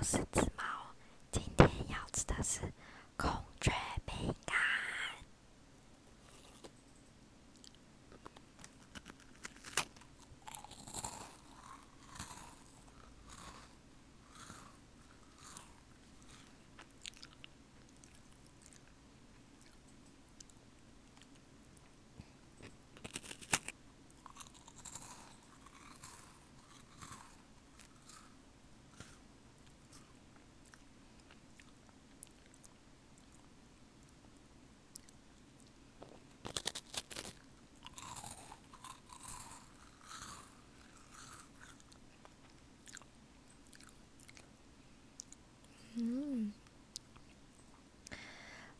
[0.00, 0.64] 我是只猫，
[1.30, 2.60] 今天要吃的是
[3.18, 3.70] 孔雀
[4.06, 4.56] 饼干。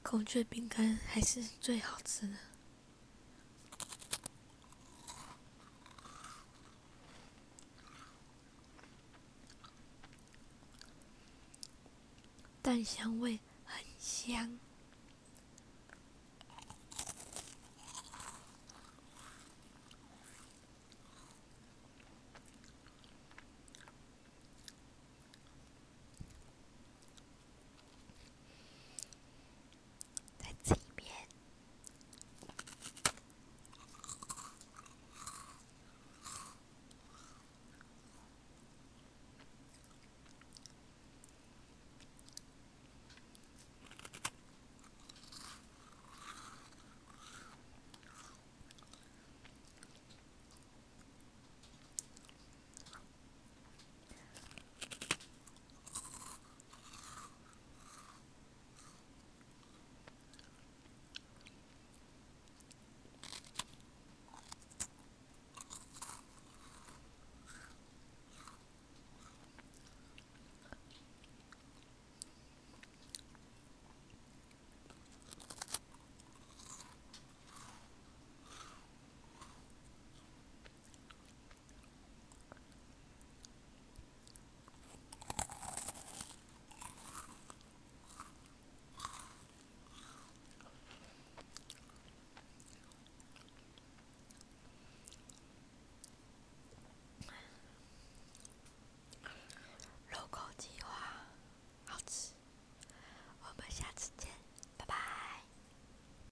[0.02, 2.34] 孔雀饼干还是最好吃的。
[12.62, 14.58] 蛋香味很香。